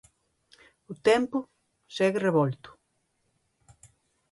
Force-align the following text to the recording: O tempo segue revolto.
O 0.91 0.93
tempo 1.07 1.37
segue 1.95 2.19
revolto. 2.27 2.69